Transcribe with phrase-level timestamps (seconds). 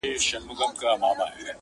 [0.05, 1.49] هره شېبه درس د قربانۍ لري-